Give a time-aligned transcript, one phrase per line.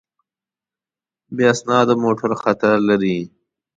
[1.35, 3.17] بې اسنادو موټر خطر لري.